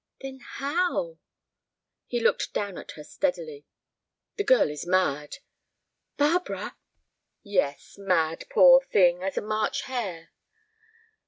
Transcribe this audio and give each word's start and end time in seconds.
"Then 0.21 0.39
how?" 0.39 1.19
He 2.07 2.19
looked 2.19 2.53
down 2.55 2.75
at 2.79 2.93
her 2.93 3.03
steadily. 3.03 3.67
"The 4.35 4.43
girl 4.43 4.71
is 4.71 4.87
mad." 4.87 5.37
"Barbara!" 6.17 6.75
"Yes, 7.43 7.99
mad, 7.99 8.45
poor 8.49 8.81
thing, 8.83 9.21
as 9.21 9.37
a 9.37 9.43
March 9.43 9.83
hare. 9.83 10.31